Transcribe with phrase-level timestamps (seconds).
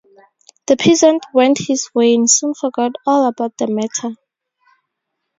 [0.65, 4.15] The peasant went his way and soon forgot all about the matter.